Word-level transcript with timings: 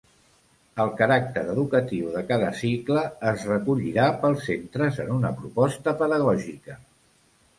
El 0.83 0.87
caràcter 1.01 1.41
educatiu 1.51 2.07
de 2.15 2.23
cada 2.31 2.47
cicle 2.61 3.03
es 3.33 3.45
recollirà 3.51 4.07
pels 4.23 4.41
centres 4.49 4.97
en 5.05 5.11
una 5.19 5.33
proposta 5.43 5.97
pedagògica. 6.03 6.79